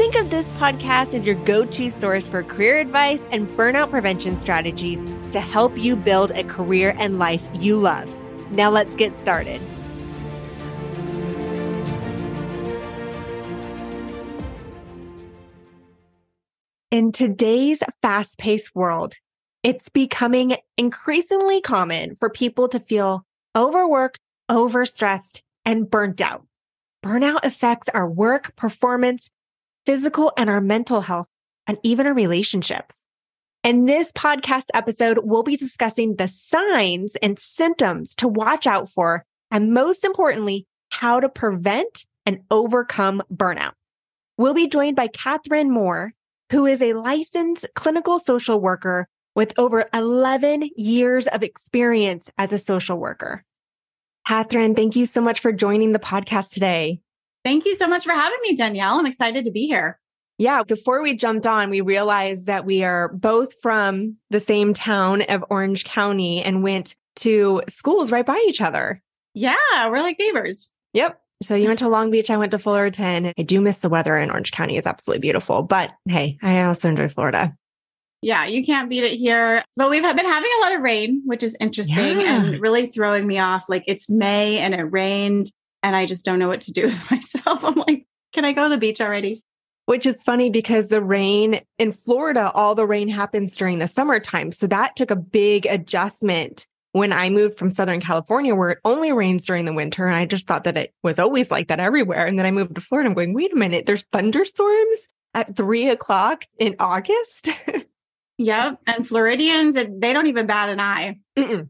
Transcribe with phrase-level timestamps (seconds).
[0.00, 4.38] Think of this podcast as your go to source for career advice and burnout prevention
[4.38, 4.98] strategies
[5.32, 8.10] to help you build a career and life you love.
[8.50, 9.60] Now let's get started.
[16.90, 19.16] In today's fast paced world,
[19.62, 24.18] it's becoming increasingly common for people to feel overworked,
[24.50, 26.46] overstressed, and burnt out.
[27.04, 29.28] Burnout affects our work, performance,
[29.86, 31.26] physical and our mental health,
[31.66, 32.98] and even our relationships.
[33.62, 39.24] In this podcast episode, we'll be discussing the signs and symptoms to watch out for,
[39.50, 43.72] and most importantly, how to prevent and overcome burnout.
[44.38, 46.14] We'll be joined by Catherine Moore,
[46.50, 52.58] who is a licensed clinical social worker with over 11 years of experience as a
[52.58, 53.44] social worker.
[54.26, 57.00] Catherine, thank you so much for joining the podcast today.
[57.44, 58.98] Thank you so much for having me, Danielle.
[58.98, 59.98] I'm excited to be here.
[60.38, 65.22] Yeah, before we jumped on, we realized that we are both from the same town
[65.22, 69.02] of Orange County and went to schools right by each other.
[69.34, 69.56] Yeah,
[69.88, 70.72] we're like neighbors.
[70.94, 71.20] Yep.
[71.42, 73.32] So you went to Long Beach, I went to Fullerton.
[73.38, 74.76] I do miss the weather in Orange County.
[74.76, 75.62] It's absolutely beautiful.
[75.62, 77.54] But hey, I also enjoy Florida.
[78.22, 79.64] Yeah, you can't beat it here.
[79.76, 82.42] But we've been having a lot of rain, which is interesting yeah.
[82.42, 83.64] and really throwing me off.
[83.68, 85.50] Like it's May and it rained,
[85.82, 87.64] and I just don't know what to do with myself.
[87.64, 89.42] I'm like, can I go to the beach already?
[89.90, 94.52] which is funny because the rain in Florida, all the rain happens during the summertime.
[94.52, 99.10] So that took a big adjustment when I moved from Southern California, where it only
[99.10, 100.06] rains during the winter.
[100.06, 102.24] And I just thought that it was always like that everywhere.
[102.24, 103.08] And then I moved to Florida.
[103.08, 107.48] I'm going, wait a minute, there's thunderstorms at three o'clock in August.
[108.38, 108.78] yep.
[108.86, 111.18] And Floridians, they don't even bat an eye.
[111.36, 111.68] Mm-mm.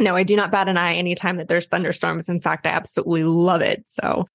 [0.00, 2.28] No, I do not bat an eye anytime that there's thunderstorms.
[2.28, 3.86] In fact, I absolutely love it.
[3.86, 4.26] So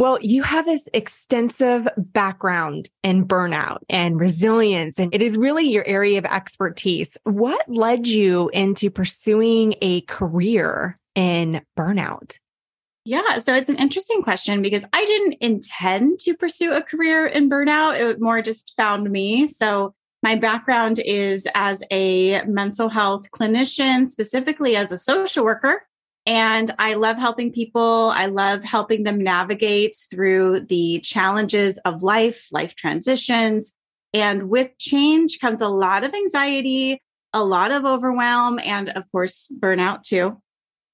[0.00, 5.86] well, you have this extensive background in burnout and resilience, and it is really your
[5.86, 7.18] area of expertise.
[7.24, 12.38] What led you into pursuing a career in burnout?
[13.04, 17.50] Yeah, so it's an interesting question because I didn't intend to pursue a career in
[17.50, 18.00] burnout.
[18.00, 19.48] It more just found me.
[19.48, 25.86] So, my background is as a mental health clinician, specifically as a social worker.
[26.26, 28.10] And I love helping people.
[28.14, 33.74] I love helping them navigate through the challenges of life, life transitions.
[34.12, 37.02] And with change comes a lot of anxiety,
[37.32, 40.40] a lot of overwhelm, and of course, burnout too.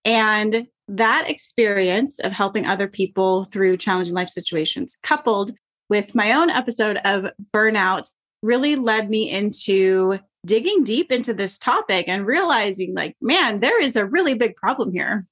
[0.05, 5.51] And that experience of helping other people through challenging life situations, coupled
[5.89, 8.09] with my own episode of burnout,
[8.43, 13.97] really led me into digging deep into this topic and realizing, like, man, there is
[13.97, 15.27] a really big problem here.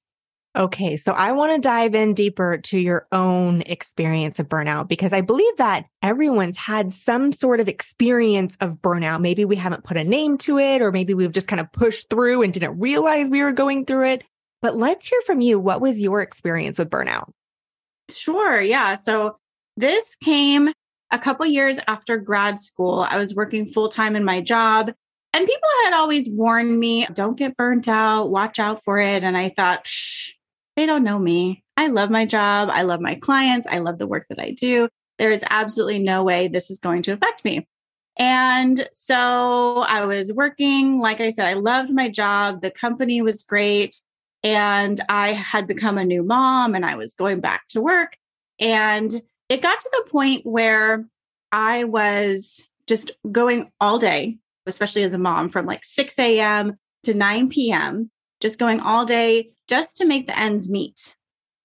[0.57, 5.13] Okay, so I want to dive in deeper to your own experience of burnout because
[5.13, 9.21] I believe that everyone's had some sort of experience of burnout.
[9.21, 12.09] Maybe we haven't put a name to it, or maybe we've just kind of pushed
[12.09, 14.25] through and didn't realize we were going through it.
[14.63, 15.59] But let's hear from you.
[15.59, 17.31] What was your experience with burnout?
[18.09, 18.61] Sure.
[18.61, 18.95] Yeah.
[18.95, 19.37] So
[19.77, 20.71] this came
[21.11, 23.01] a couple years after grad school.
[23.09, 24.93] I was working full time in my job
[25.33, 29.25] and people had always warned me, don't get burnt out, watch out for it.
[29.25, 29.89] And I thought,
[30.77, 31.65] they don't know me.
[31.77, 32.69] I love my job.
[32.73, 33.67] I love my clients.
[33.69, 34.89] I love the work that I do.
[35.19, 37.67] There is absolutely no way this is going to affect me.
[38.17, 40.99] And so I was working.
[40.99, 42.61] Like I said, I loved my job.
[42.61, 44.01] The company was great.
[44.43, 48.17] And I had become a new mom and I was going back to work.
[48.61, 51.07] And it got to the point where
[51.53, 56.79] I was just going all day especially as a mom, from like 6 a.m.
[57.05, 58.11] to 9 p.m.,
[58.41, 61.17] just going all day just to make the ends meet.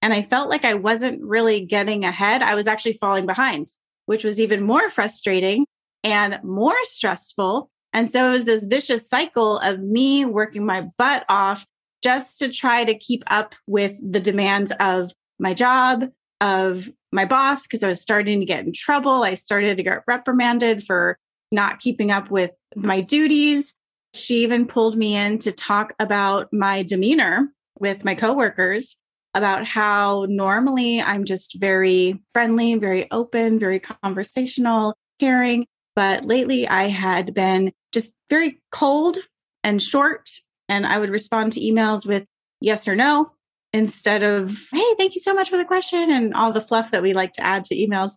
[0.02, 2.42] And I felt like I wasn't really getting ahead.
[2.42, 3.68] I was actually falling behind,
[4.06, 5.66] which was even more frustrating
[6.04, 7.70] and more stressful.
[7.92, 11.66] And so it was this vicious cycle of me working my butt off
[12.02, 16.10] just to try to keep up with the demands of my job,
[16.42, 19.24] of my boss, because I was starting to get in trouble.
[19.24, 21.18] I started to get reprimanded for
[21.52, 23.74] not keeping up with my duties.
[24.14, 27.50] She even pulled me in to talk about my demeanor
[27.80, 28.96] with my coworkers
[29.34, 35.66] about how normally I'm just very friendly, very open, very conversational, caring.
[35.96, 39.18] But lately I had been just very cold
[39.64, 40.30] and short.
[40.68, 42.26] And I would respond to emails with
[42.62, 43.32] yes or no
[43.74, 47.04] instead of, hey, thank you so much for the question and all the fluff that
[47.04, 48.14] we like to add to emails.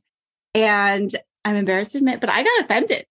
[0.54, 1.14] And
[1.44, 3.06] I'm embarrassed to admit, but I got offended.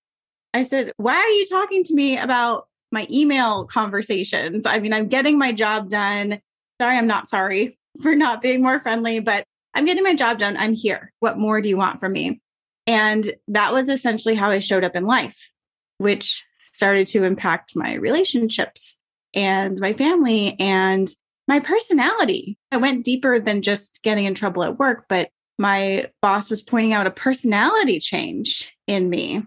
[0.54, 4.66] I said, why are you talking to me about my email conversations?
[4.66, 6.42] I mean, I'm getting my job done.
[6.80, 10.58] Sorry, I'm not sorry for not being more friendly, but I'm getting my job done.
[10.58, 11.14] I'm here.
[11.20, 12.42] What more do you want from me?
[12.88, 15.52] And that was essentially how I showed up in life,
[15.98, 18.98] which started to impact my relationships
[19.34, 21.08] and my family and
[21.52, 22.58] my personality.
[22.72, 26.94] I went deeper than just getting in trouble at work, but my boss was pointing
[26.94, 29.44] out a personality change in me.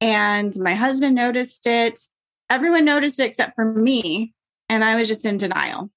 [0.00, 2.00] And my husband noticed it.
[2.48, 4.32] Everyone noticed it except for me.
[4.70, 5.90] And I was just in denial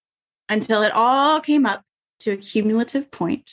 [0.49, 1.81] until it all came up
[2.19, 3.49] to a cumulative point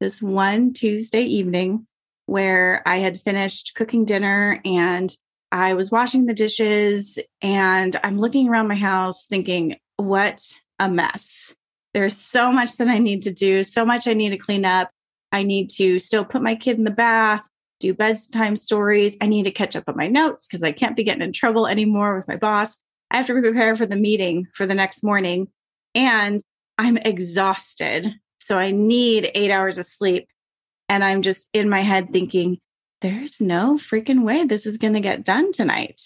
[0.00, 1.86] this one Tuesday evening
[2.24, 5.14] where I had finished cooking dinner and
[5.52, 10.40] I was washing the dishes and I'm looking around my house thinking, what
[10.78, 11.54] a mess.
[11.94, 14.90] There's so much that I need to do, so much I need to clean up.
[15.32, 17.48] I need to still put my kid in the bath,
[17.80, 19.16] do bedtime stories.
[19.20, 21.66] I need to catch up on my notes because I can't be getting in trouble
[21.66, 22.76] anymore with my boss.
[23.10, 25.48] I have to prepare for the meeting for the next morning
[25.94, 26.40] and
[26.78, 28.14] I'm exhausted.
[28.40, 30.28] So I need eight hours of sleep.
[30.88, 32.58] And I'm just in my head thinking,
[33.00, 36.00] there's no freaking way this is going to get done tonight.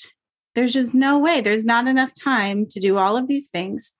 [0.54, 1.40] There's just no way.
[1.40, 3.92] There's not enough time to do all of these things.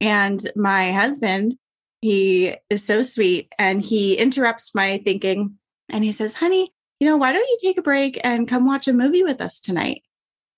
[0.00, 1.56] And my husband,
[2.00, 5.58] he is so sweet and he interrupts my thinking
[5.88, 8.88] and he says, honey, you know, why don't you take a break and come watch
[8.88, 10.02] a movie with us tonight?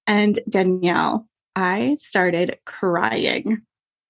[0.07, 3.63] And Danielle, I started crying.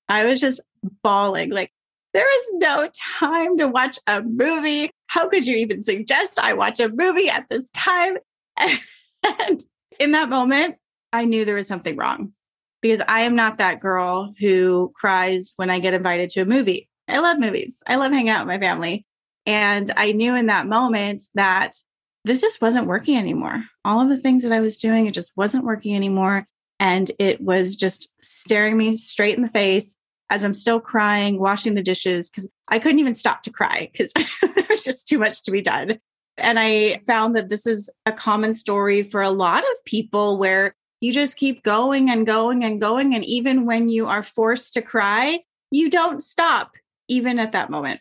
[0.08, 0.60] I was just
[1.02, 1.72] bawling, like,
[2.14, 2.88] there is no
[3.18, 4.90] time to watch a movie.
[5.08, 8.16] How could you even suggest I watch a movie at this time?
[9.40, 9.60] And
[9.98, 10.76] in that moment,
[11.12, 12.32] I knew there was something wrong
[12.80, 16.88] because I am not that girl who cries when I get invited to a movie.
[17.08, 17.82] I love movies.
[17.86, 19.06] I love hanging out with my family.
[19.46, 21.72] And I knew in that moment that
[22.24, 23.64] this just wasn't working anymore.
[23.84, 26.46] All of the things that I was doing, it just wasn't working anymore.
[26.78, 29.96] And it was just staring me straight in the face
[30.30, 34.12] as I'm still crying, washing the dishes, because I couldn't even stop to cry because
[34.42, 35.98] there was just too much to be done.
[36.36, 40.74] And I found that this is a common story for a lot of people where
[41.00, 43.14] you just keep going and going and going.
[43.14, 45.40] And even when you are forced to cry,
[45.70, 46.72] you don't stop,
[47.08, 48.00] even at that moment.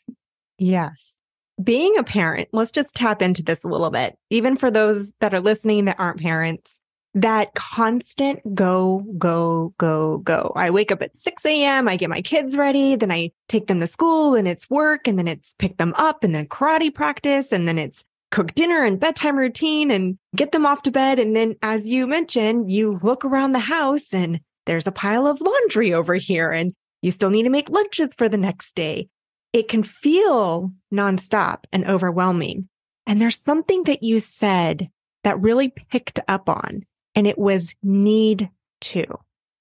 [0.58, 1.16] Yes.
[1.64, 4.16] Being a parent, let's just tap into this a little bit.
[4.30, 6.82] Even for those that are listening that aren't parents,
[7.14, 10.54] that constant go, go, go, go.
[10.56, 11.88] I wake up at 6 a.m.
[11.88, 12.96] I get my kids ready.
[12.96, 16.24] Then I take them to school and it's work and then it's pick them up
[16.24, 20.66] and then karate practice and then it's cook dinner and bedtime routine and get them
[20.66, 21.20] off to bed.
[21.20, 25.42] And then, as you mentioned, you look around the house and there's a pile of
[25.42, 29.08] laundry over here and you still need to make lunches for the next day.
[29.54, 32.68] It can feel nonstop and overwhelming.
[33.06, 34.90] And there's something that you said
[35.24, 36.84] that really picked up on
[37.16, 38.50] and it was need
[38.82, 39.06] to.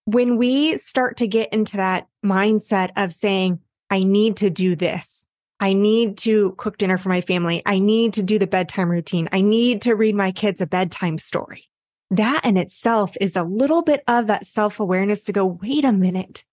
[0.04, 3.60] When we start to get into that mindset of saying,
[3.90, 5.25] I need to do this.
[5.58, 7.62] I need to cook dinner for my family.
[7.64, 9.28] I need to do the bedtime routine.
[9.32, 11.64] I need to read my kids a bedtime story.
[12.10, 15.92] That in itself is a little bit of that self awareness to go, wait a
[15.92, 16.44] minute.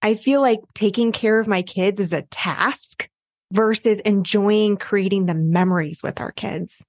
[0.00, 3.08] I feel like taking care of my kids is a task
[3.52, 6.84] versus enjoying creating the memories with our kids.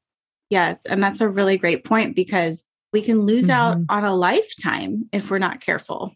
[0.50, 0.86] Yes.
[0.86, 3.52] And that's a really great point because we can lose mm-hmm.
[3.52, 6.12] out on a lifetime if we're not careful.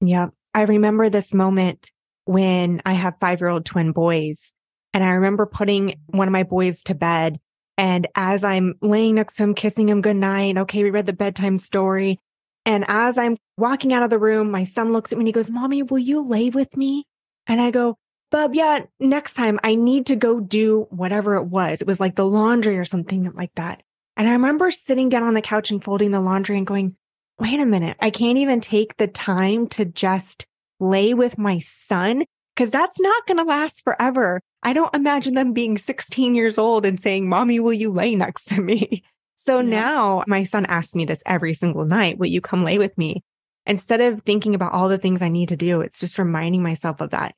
[0.00, 0.28] Yeah.
[0.54, 1.90] I remember this moment
[2.24, 4.52] when I have five year old twin boys.
[4.96, 7.38] And I remember putting one of my boys to bed.
[7.76, 11.58] And as I'm laying next to him, kissing him goodnight, okay, we read the bedtime
[11.58, 12.18] story.
[12.64, 15.32] And as I'm walking out of the room, my son looks at me and he
[15.32, 17.04] goes, Mommy, will you lay with me?
[17.46, 17.98] And I go,
[18.30, 21.82] Bub, yeah, next time I need to go do whatever it was.
[21.82, 23.82] It was like the laundry or something like that.
[24.16, 26.96] And I remember sitting down on the couch and folding the laundry and going,
[27.38, 30.46] wait a minute, I can't even take the time to just
[30.80, 32.24] lay with my son
[32.56, 34.40] because that's not going to last forever.
[34.62, 38.46] I don't imagine them being 16 years old and saying, Mommy, will you lay next
[38.46, 39.04] to me?
[39.36, 39.68] So yeah.
[39.68, 43.22] now my son asks me this every single night Will you come lay with me?
[43.64, 47.00] Instead of thinking about all the things I need to do, it's just reminding myself
[47.00, 47.34] of that.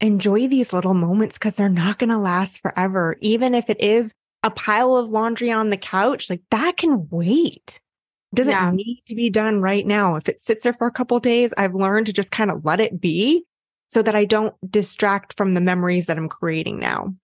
[0.00, 3.16] Enjoy these little moments because they're not going to last forever.
[3.20, 4.12] Even if it is
[4.42, 7.80] a pile of laundry on the couch, like that can wait.
[8.32, 8.70] It doesn't yeah.
[8.72, 10.16] need to be done right now.
[10.16, 12.80] If it sits there for a couple days, I've learned to just kind of let
[12.80, 13.44] it be
[13.92, 17.14] so that I don't distract from the memories that I'm creating now.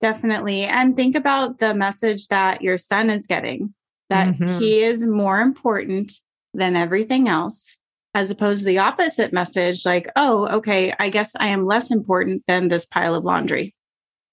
[0.00, 0.64] Definitely.
[0.64, 3.74] And think about the message that your son is getting
[4.08, 4.58] that mm-hmm.
[4.58, 6.14] he is more important
[6.52, 7.78] than everything else.
[8.14, 12.42] as opposed to the opposite message like, oh, okay, I guess I am less important
[12.46, 13.74] than this pile of laundry.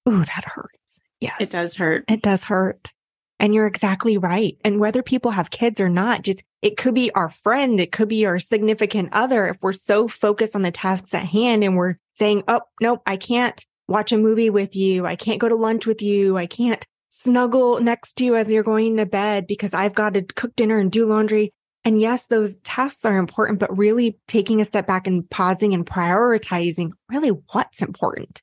[0.10, 1.00] Ooh, that hurts.
[1.20, 1.42] Yes.
[1.42, 2.06] It does hurt.
[2.08, 2.92] It does hurt.
[3.40, 4.58] And you're exactly right.
[4.66, 8.08] And whether people have kids or not, just it could be our friend, it could
[8.08, 9.48] be our significant other.
[9.48, 13.18] If we're so focused on the tasks at hand and we're saying, oh, nope, I
[13.18, 15.06] can't watch a movie with you.
[15.06, 16.36] I can't go to lunch with you.
[16.36, 20.24] I can't snuggle next to you as you're going to bed because I've got to
[20.24, 21.52] cook dinner and do laundry.
[21.86, 25.86] And yes, those tasks are important, but really taking a step back and pausing and
[25.86, 28.42] prioritizing really what's important.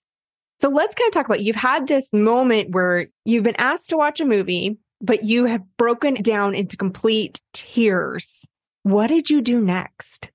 [0.60, 3.98] So let's kind of talk about you've had this moment where you've been asked to
[3.98, 8.46] watch a movie, but you have broken down into complete tears.
[8.84, 10.30] What did you do next?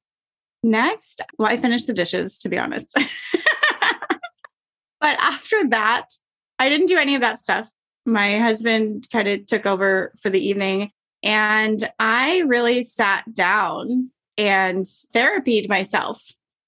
[0.62, 2.94] Next, well, I finished the dishes, to be honest.
[5.00, 6.08] but after that,
[6.60, 7.70] I didn't do any of that stuff.
[8.06, 10.92] My husband kind of took over for the evening.
[11.24, 16.24] And I really sat down and therapied myself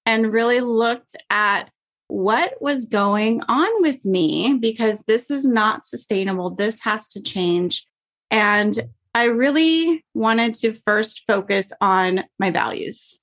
[0.05, 1.69] and really looked at
[2.07, 6.49] what was going on with me because this is not sustainable.
[6.49, 7.87] This has to change.
[8.31, 8.79] And
[9.13, 13.19] I really wanted to first focus on my values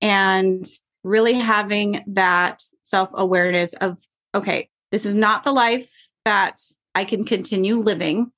[0.00, 0.64] and
[1.02, 3.98] really having that self awareness of,
[4.34, 5.90] okay, this is not the life
[6.24, 6.62] that
[6.94, 8.30] I can continue living.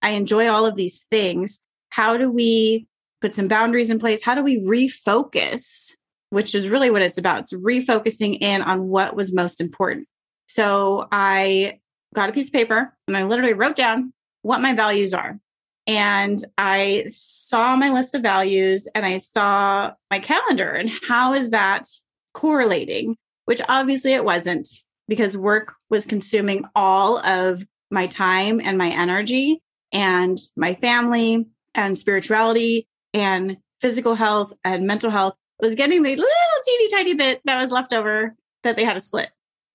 [0.00, 2.86] I enjoy all of these things, how do we
[3.20, 4.22] put some boundaries in place?
[4.22, 5.92] How do we refocus,
[6.30, 7.40] which is really what it's about?
[7.40, 10.06] It's refocusing in on what was most important.
[10.46, 11.78] So I
[12.14, 14.12] got a piece of paper and I literally wrote down
[14.42, 15.38] what my values are.
[15.86, 21.50] And I saw my list of values and I saw my calendar and how is
[21.50, 21.88] that
[22.32, 23.16] correlating?
[23.44, 24.68] Which obviously it wasn't
[25.08, 29.60] because work was consuming all of my time and my energy
[29.92, 36.26] and my family and spirituality and physical health and mental health was getting the little
[36.64, 39.30] teeny tiny bit that was left over that they had to split.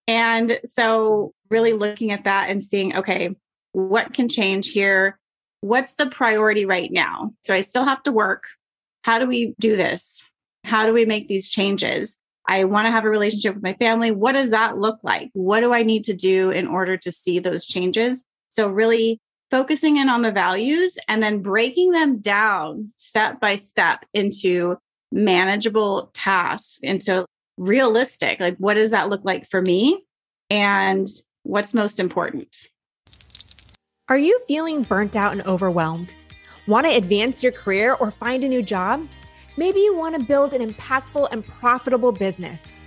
[0.08, 3.36] And so, really looking at that and seeing, okay,
[3.74, 5.19] what can change here?
[5.62, 7.34] What's the priority right now?
[7.44, 8.44] So, I still have to work.
[9.04, 10.28] How do we do this?
[10.64, 12.20] How do we make these changes?
[12.48, 14.12] I want to have a relationship with my family.
[14.12, 15.30] What does that look like?
[15.34, 18.26] What do I need to do in order to see those changes?
[18.50, 24.06] So, really focusing in on the values and then breaking them down step by step
[24.14, 24.78] into
[25.12, 27.26] manageable tasks, into
[27.58, 28.40] realistic.
[28.40, 30.04] Like, what does that look like for me?
[30.50, 31.08] And
[31.44, 32.68] what's most important?
[34.10, 36.16] Are you feeling burnt out and overwhelmed?
[36.66, 39.08] Want to advance your career or find a new job?
[39.56, 42.80] Maybe you want to build an impactful and profitable business.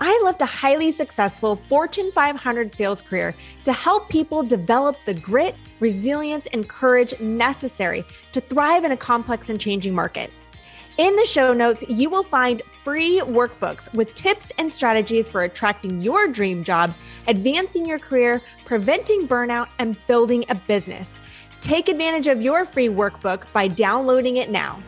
[0.00, 5.56] I left a highly successful Fortune 500 sales career to help people develop the grit,
[5.80, 10.30] resilience, and courage necessary to thrive in a complex and changing market.
[10.98, 16.00] In the show notes, you will find free workbooks with tips and strategies for attracting
[16.00, 16.94] your dream job,
[17.28, 21.20] advancing your career, preventing burnout, and building a business.
[21.60, 24.82] Take advantage of your free workbook by downloading it now.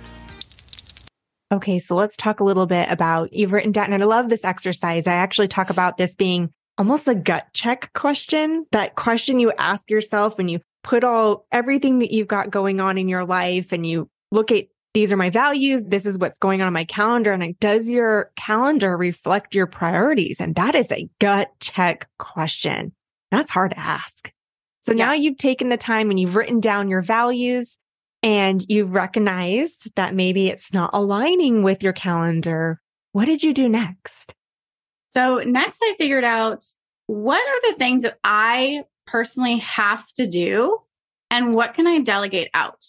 [1.53, 4.47] Okay, so let's talk a little bit about you've written down, and I love this
[4.47, 5.07] exercise.
[5.07, 9.91] I actually talk about this being almost a gut check question, that question you ask
[9.91, 13.85] yourself when you put all everything that you've got going on in your life and
[13.87, 14.69] you look at
[14.99, 17.33] these are my values, this is what's going on on my calendar.
[17.33, 20.41] And like, does your calendar reflect your priorities?
[20.41, 22.91] And that is a gut check question.
[23.31, 24.33] That's hard to ask.
[24.81, 25.05] So yeah.
[25.05, 27.79] now you've taken the time and you've written down your values
[28.25, 32.81] and you've recognized that maybe it's not aligning with your calendar,
[33.13, 34.35] what did you do next?
[35.11, 36.65] So, next, I figured out
[37.07, 40.77] what are the things that I personally have to do
[41.31, 42.85] and what can I delegate out?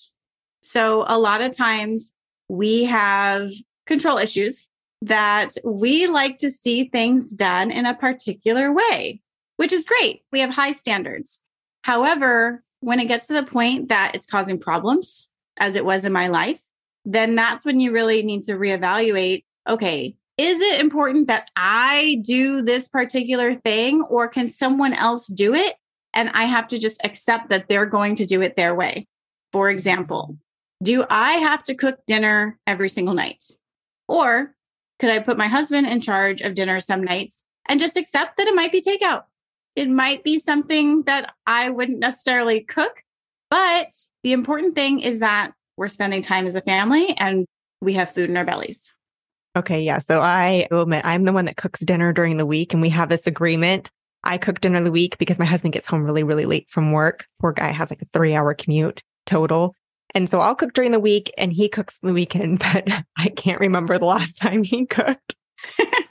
[0.72, 2.14] So, a lot of times
[2.48, 3.50] we have
[3.88, 4.68] control issues
[5.02, 9.20] that we like to see things done in a particular way,
[9.58, 10.22] which is great.
[10.32, 11.42] We have high standards.
[11.82, 16.14] However, when it gets to the point that it's causing problems, as it was in
[16.14, 16.62] my life,
[17.04, 22.62] then that's when you really need to reevaluate okay, is it important that I do
[22.62, 25.78] this particular thing or can someone else do it?
[26.14, 29.08] And I have to just accept that they're going to do it their way.
[29.52, 30.38] For example,
[30.82, 33.46] do I have to cook dinner every single night?
[34.08, 34.56] Or
[35.00, 38.48] could I put my husband in charge of dinner some nights and just accept that
[38.48, 39.24] it might be takeout?
[39.76, 43.04] It might be something that I wouldn't necessarily cook,
[43.50, 47.46] but the important thing is that we're spending time as a family and
[47.82, 48.94] we have food in our bellies.
[49.56, 49.82] Okay.
[49.82, 50.00] Yeah.
[50.00, 52.90] So I will admit I'm the one that cooks dinner during the week and we
[52.90, 53.90] have this agreement.
[54.24, 57.26] I cook dinner the week because my husband gets home really, really late from work.
[57.40, 59.76] Poor guy has like a three hour commute total.
[60.16, 62.88] And so I'll cook during the week and he cooks the weekend, but
[63.18, 65.36] I can't remember the last time he cooked.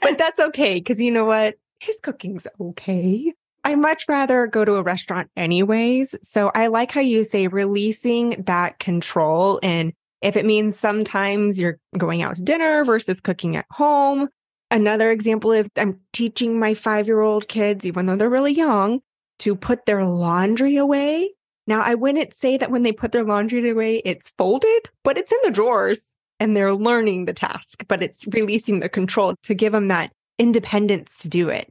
[0.01, 1.55] but that's okay because you know what?
[1.79, 3.33] His cooking's okay.
[3.63, 6.15] I much rather go to a restaurant anyways.
[6.23, 9.59] So I like how you say releasing that control.
[9.61, 14.29] And if it means sometimes you're going out to dinner versus cooking at home.
[14.71, 19.01] Another example is I'm teaching my five year old kids, even though they're really young,
[19.39, 21.31] to put their laundry away.
[21.69, 25.31] Now, I wouldn't say that when they put their laundry away, it's folded, but it's
[25.31, 29.71] in the drawers and they're learning the task, but it's releasing the control to give
[29.71, 31.69] them that independence to do it.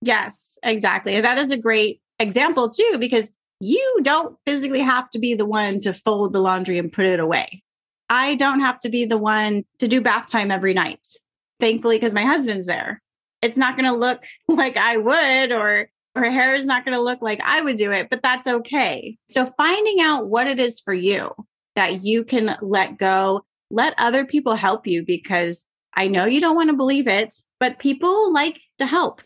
[0.00, 1.20] Yes, exactly.
[1.20, 5.78] That is a great example too, because you don't physically have to be the one
[5.80, 7.62] to fold the laundry and put it away.
[8.10, 11.06] I don't have to be the one to do bath time every night,
[11.60, 13.00] thankfully, because my husband's there.
[13.40, 17.02] It's not going to look like I would, or her hair is not going to
[17.02, 19.16] look like I would do it, but that's okay.
[19.30, 21.32] So, finding out what it is for you
[21.74, 26.56] that you can let go, let other people help you because I know you don't
[26.56, 29.22] want to believe it, but people like to help.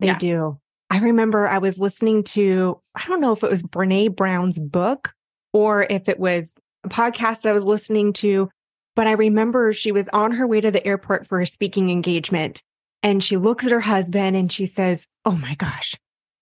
[0.00, 0.18] They yeah.
[0.18, 0.60] do.
[0.90, 5.12] I remember I was listening to, I don't know if it was Brene Brown's book
[5.52, 8.48] or if it was a podcast I was listening to,
[8.94, 12.62] but I remember she was on her way to the airport for a speaking engagement.
[13.06, 15.94] And she looks at her husband and she says, Oh my gosh,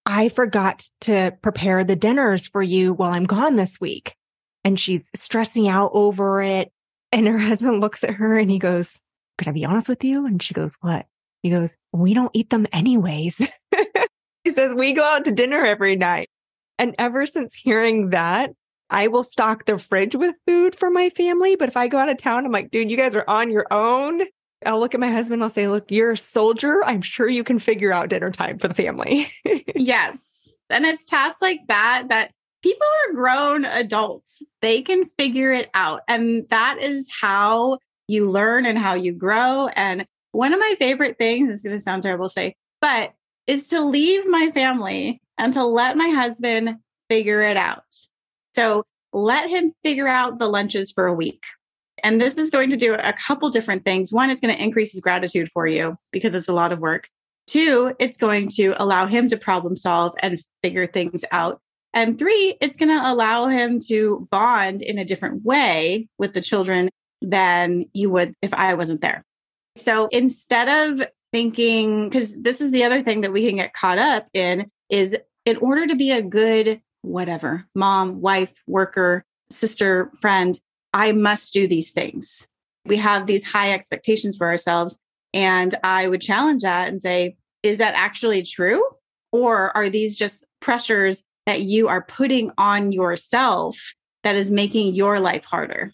[0.06, 4.16] I forgot to prepare the dinners for you while I'm gone this week.
[4.64, 6.72] And she's stressing out over it.
[7.12, 9.02] And her husband looks at her and he goes,
[9.36, 10.24] Could I be honest with you?
[10.24, 11.04] And she goes, What?
[11.42, 13.36] He goes, We don't eat them anyways.
[14.44, 16.30] he says, We go out to dinner every night.
[16.78, 18.52] And ever since hearing that,
[18.88, 21.56] I will stock the fridge with food for my family.
[21.56, 23.66] But if I go out of town, I'm like, dude, you guys are on your
[23.70, 24.22] own.
[24.66, 25.42] I'll look at my husband.
[25.42, 26.84] I'll say, look, you're a soldier.
[26.84, 29.28] I'm sure you can figure out dinner time for the family.
[29.74, 30.54] yes.
[30.70, 34.42] And it's tasks like that that people are grown adults.
[34.62, 36.00] They can figure it out.
[36.08, 37.78] And that is how
[38.08, 39.68] you learn and how you grow.
[39.74, 43.12] And one of my favorite things is going to sound terrible to say, but
[43.46, 46.76] is to leave my family and to let my husband
[47.08, 47.84] figure it out.
[48.54, 51.44] So let him figure out the lunches for a week.
[52.04, 54.12] And this is going to do a couple different things.
[54.12, 57.08] One, it's going to increase his gratitude for you because it's a lot of work.
[57.46, 61.60] Two, it's going to allow him to problem solve and figure things out.
[61.94, 66.40] And three, it's going to allow him to bond in a different way with the
[66.42, 66.90] children
[67.22, 69.24] than you would if I wasn't there.
[69.76, 73.98] So instead of thinking, because this is the other thing that we can get caught
[73.98, 80.60] up in, is in order to be a good whatever mom, wife, worker, sister, friend,
[80.94, 82.46] I must do these things.
[82.86, 85.00] We have these high expectations for ourselves.
[85.34, 88.82] And I would challenge that and say, is that actually true?
[89.32, 93.76] Or are these just pressures that you are putting on yourself
[94.22, 95.92] that is making your life harder?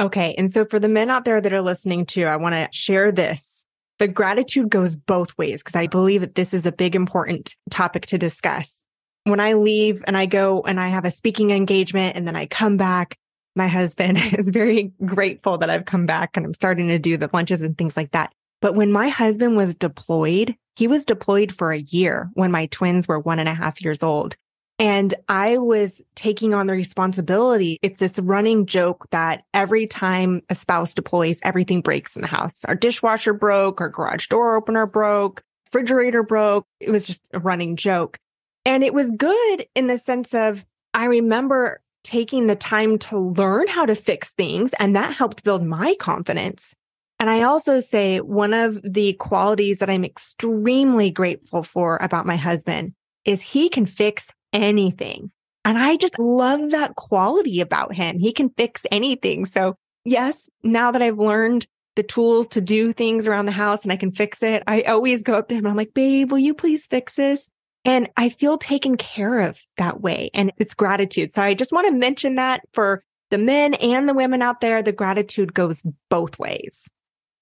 [0.00, 0.34] Okay.
[0.36, 3.12] And so for the men out there that are listening to, I want to share
[3.12, 3.64] this.
[4.00, 8.06] The gratitude goes both ways because I believe that this is a big, important topic
[8.06, 8.82] to discuss.
[9.22, 12.46] When I leave and I go and I have a speaking engagement and then I
[12.46, 13.16] come back,
[13.54, 17.30] my husband is very grateful that I've come back and I'm starting to do the
[17.32, 18.32] lunches and things like that.
[18.60, 23.06] But when my husband was deployed, he was deployed for a year when my twins
[23.06, 24.36] were one and a half years old.
[24.78, 27.78] And I was taking on the responsibility.
[27.82, 32.64] It's this running joke that every time a spouse deploys, everything breaks in the house.
[32.64, 36.66] Our dishwasher broke, our garage door opener broke, refrigerator broke.
[36.80, 38.18] It was just a running joke.
[38.64, 43.66] And it was good in the sense of I remember taking the time to learn
[43.66, 46.74] how to fix things, and that helped build my confidence.
[47.18, 52.36] And I also say one of the qualities that I'm extremely grateful for about my
[52.36, 52.92] husband
[53.24, 55.30] is he can fix anything.
[55.64, 58.18] And I just love that quality about him.
[58.18, 59.46] He can fix anything.
[59.46, 63.92] So, yes, now that I've learned the tools to do things around the house and
[63.92, 65.66] I can fix it, I always go up to him.
[65.66, 67.48] I'm like, babe, will you please fix this?
[67.84, 70.30] And I feel taken care of that way.
[70.32, 71.32] And it's gratitude.
[71.32, 74.82] So I just want to mention that for the men and the women out there,
[74.82, 76.88] the gratitude goes both ways.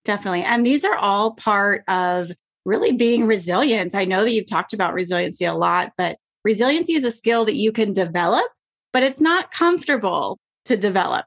[0.04, 0.42] Definitely.
[0.42, 2.32] And these are all part of
[2.64, 3.94] really being resilient.
[3.94, 7.56] I know that you've talked about resiliency a lot, but Resiliency is a skill that
[7.56, 8.46] you can develop,
[8.92, 11.24] but it's not comfortable to develop.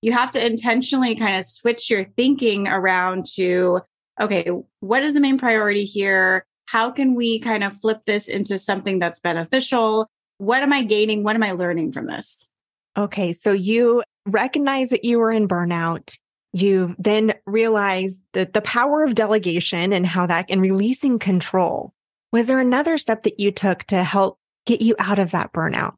[0.00, 3.80] You have to intentionally kind of switch your thinking around to,
[4.20, 6.46] okay, what is the main priority here?
[6.66, 10.08] How can we kind of flip this into something that's beneficial?
[10.38, 11.22] What am I gaining?
[11.22, 12.44] What am I learning from this?
[12.96, 16.18] Okay, so you recognize that you were in burnout.
[16.52, 21.92] You then realize that the power of delegation and how that and releasing control.
[22.32, 25.94] Was there another step that you took to help get you out of that burnout?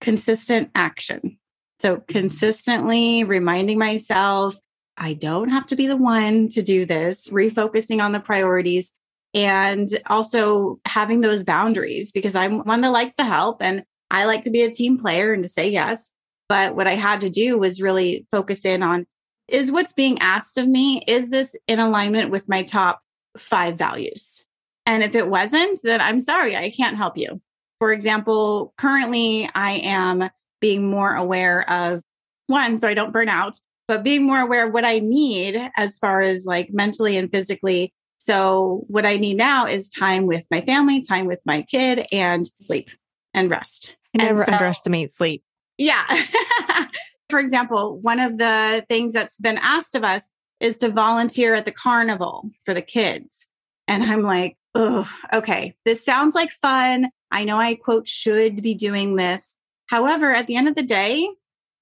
[0.00, 1.38] Consistent action.
[1.80, 2.12] So mm-hmm.
[2.12, 4.56] consistently reminding myself,
[4.96, 8.92] I don't have to be the one to do this, refocusing on the priorities
[9.34, 14.42] and also having those boundaries because I'm one that likes to help and I like
[14.42, 16.12] to be a team player and to say yes.
[16.48, 19.06] But what I had to do was really focus in on
[19.48, 23.00] is what's being asked of me, is this in alignment with my top
[23.36, 24.44] five values?
[24.86, 27.40] And if it wasn't, then I'm sorry, I can't help you.
[27.78, 30.28] For example, currently I am
[30.60, 32.02] being more aware of
[32.46, 33.56] one, so I don't burn out,
[33.88, 37.92] but being more aware of what I need as far as like mentally and physically.
[38.24, 42.46] So, what I need now is time with my family, time with my kid, and
[42.60, 42.90] sleep
[43.34, 43.96] and rest.
[44.14, 45.42] I never so, underestimate sleep.
[45.76, 46.04] Yeah.
[47.28, 50.30] For example, one of the things that's been asked of us
[50.60, 53.48] is to volunteer at the carnival for the kids.
[53.88, 57.08] And I'm like, oh, okay, this sounds like fun.
[57.32, 59.56] I know I quote should be doing this.
[59.86, 61.28] However, at the end of the day,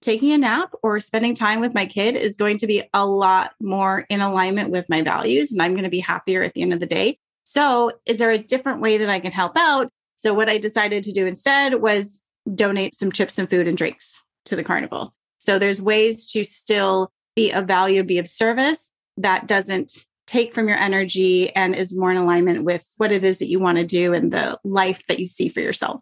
[0.02, 3.52] taking a nap or spending time with my kid is going to be a lot
[3.60, 6.72] more in alignment with my values and I'm going to be happier at the end
[6.72, 7.18] of the day.
[7.44, 9.90] So, is there a different way that I can help out?
[10.16, 14.22] So, what I decided to do instead was donate some chips and food and drinks
[14.46, 15.14] to the carnival.
[15.38, 20.68] So, there's ways to still be of value, be of service that doesn't take from
[20.68, 23.84] your energy and is more in alignment with what it is that you want to
[23.84, 26.00] do and the life that you see for yourself.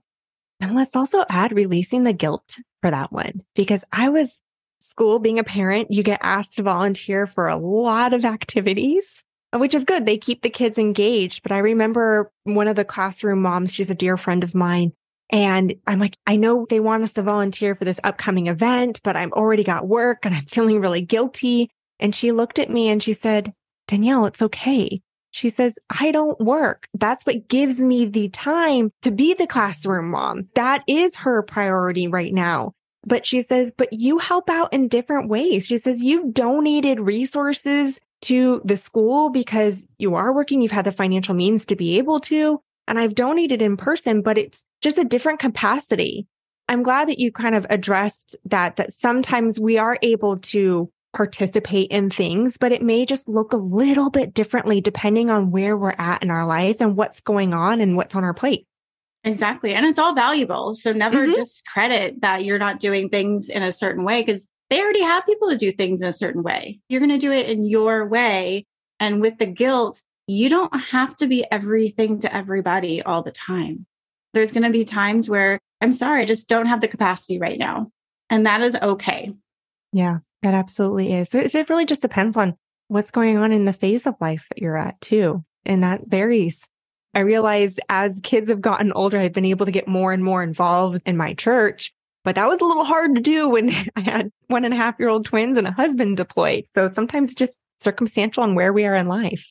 [0.61, 4.41] And let's also add releasing the guilt for that one because I was
[4.81, 9.75] school being a parent, you get asked to volunteer for a lot of activities, which
[9.75, 10.07] is good.
[10.07, 11.43] They keep the kids engaged.
[11.43, 14.93] But I remember one of the classroom moms, she's a dear friend of mine.
[15.31, 19.15] And I'm like, I know they want us to volunteer for this upcoming event, but
[19.15, 21.71] I've already got work and I'm feeling really guilty.
[22.01, 23.53] And she looked at me and she said,
[23.87, 25.03] Danielle, it's okay.
[25.31, 26.89] She says, I don't work.
[26.95, 30.49] That's what gives me the time to be the classroom mom.
[30.55, 32.73] That is her priority right now.
[33.07, 35.67] But she says, but you help out in different ways.
[35.67, 40.61] She says, you've donated resources to the school because you are working.
[40.61, 42.61] You've had the financial means to be able to.
[42.87, 46.27] And I've donated in person, but it's just a different capacity.
[46.69, 51.91] I'm glad that you kind of addressed that, that sometimes we are able to participate
[51.91, 55.95] in things, but it may just look a little bit differently depending on where we're
[55.99, 58.67] at in our life and what's going on and what's on our plate.
[59.25, 59.75] Exactly.
[59.75, 60.75] And it's all valuable.
[60.75, 61.33] So never mm-hmm.
[61.33, 65.49] discredit that you're not doing things in a certain way because they already have people
[65.51, 66.79] to do things in a certain way.
[66.89, 68.67] You're going to do it in your way.
[69.01, 73.87] And with the guilt, you don't have to be everything to everybody all the time.
[74.35, 77.59] There's going to be times where I'm sorry, I just don't have the capacity right
[77.59, 77.91] now.
[78.31, 79.33] And that is okay.
[79.93, 80.19] Yeah.
[80.43, 81.31] That absolutely is.
[81.31, 82.57] So it really just depends on
[82.89, 85.45] what's going on in the phase of life that you're at too.
[85.67, 86.67] And that varies.
[87.15, 90.43] I realize as kids have gotten older, I've been able to get more and more
[90.43, 91.93] involved in my church,
[92.25, 94.97] but that was a little hard to do when I had one and a half
[94.99, 96.65] year old twins and a husband deployed.
[96.71, 99.45] So sometimes just circumstantial on where we are in life.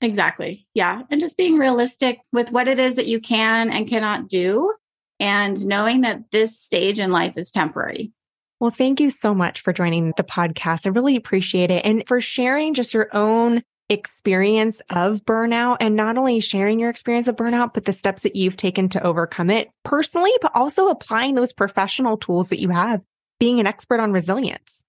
[0.00, 0.66] Exactly.
[0.74, 1.02] Yeah.
[1.10, 4.74] And just being realistic with what it is that you can and cannot do,
[5.20, 8.12] and knowing that this stage in life is temporary.
[8.60, 10.86] Well, thank you so much for joining the podcast.
[10.86, 11.84] I really appreciate it.
[11.84, 17.28] And for sharing just your own experience of burnout and not only sharing your experience
[17.28, 21.34] of burnout, but the steps that you've taken to overcome it personally, but also applying
[21.34, 23.02] those professional tools that you have,
[23.38, 24.84] being an expert on resilience.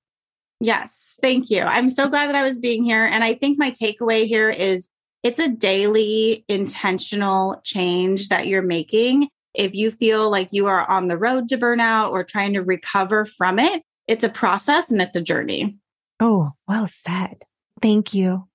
[0.62, 1.62] Yes, thank you.
[1.62, 3.06] I'm so glad that I was being here.
[3.06, 4.90] And I think my takeaway here is
[5.24, 11.08] it's a daily intentional change that you're making if you feel like you are on
[11.08, 15.16] the road to burnout or trying to recover from it, it's a process and it's
[15.16, 15.78] a journey.
[16.20, 17.44] Oh, well said.
[17.82, 18.48] Thank you.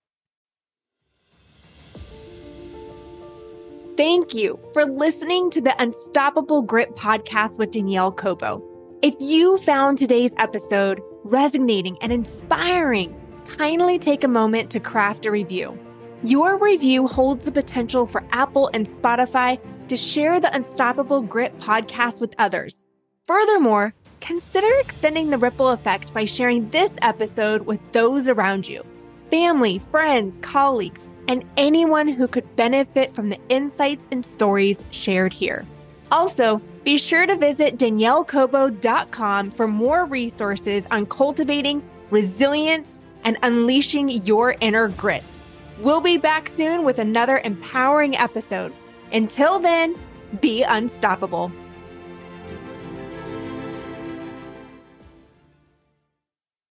[3.97, 8.63] Thank you for listening to the Unstoppable Grit podcast with Danielle Cobo.
[9.03, 15.31] If you found today's episode resonating and inspiring, kindly take a moment to craft a
[15.31, 15.79] review.
[16.23, 19.59] Your review holds the potential for Apple and Spotify
[19.91, 22.85] to share the Unstoppable Grit podcast with others.
[23.25, 28.85] Furthermore, consider extending the ripple effect by sharing this episode with those around you
[29.33, 35.67] family, friends, colleagues, and anyone who could benefit from the insights and stories shared here.
[36.13, 44.55] Also, be sure to visit daniellecobo.com for more resources on cultivating resilience and unleashing your
[44.61, 45.41] inner grit.
[45.81, 48.73] We'll be back soon with another empowering episode.
[49.13, 49.97] Until then,
[50.41, 51.53] be unstoppable.